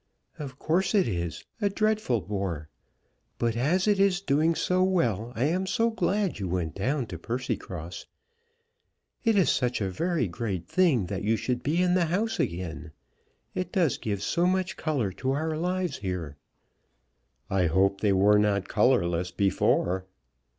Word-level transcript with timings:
"Of 0.39 0.57
course 0.57 0.95
it 0.95 1.07
is, 1.07 1.45
a 1.61 1.69
dreadful 1.69 2.21
bore. 2.21 2.69
But 3.37 3.55
as 3.55 3.87
it 3.87 3.99
is 3.99 4.19
doing 4.19 4.55
so 4.55 4.81
well, 4.83 5.31
I 5.35 5.43
am 5.43 5.67
so 5.67 5.91
glad 5.91 6.31
that 6.31 6.39
you 6.39 6.47
went 6.47 6.73
down 6.73 7.05
to 7.05 7.19
Percycross. 7.19 8.07
It 9.23 9.35
is 9.35 9.51
such 9.51 9.79
a 9.79 10.25
great 10.27 10.65
thing 10.67 11.05
that 11.05 11.21
you 11.21 11.37
should 11.37 11.61
be 11.61 11.83
in 11.83 11.93
the 11.93 12.05
House 12.05 12.39
again. 12.39 12.93
It 13.53 13.71
does 13.71 13.99
give 13.99 14.23
so 14.23 14.47
much 14.47 14.75
colour 14.75 15.11
to 15.11 15.33
our 15.33 15.55
lives 15.55 15.97
here." 15.99 16.35
"I 17.47 17.67
hope 17.67 18.01
they 18.01 18.11
were 18.11 18.39
not 18.39 18.67
colourless 18.67 19.29
before." 19.29 20.07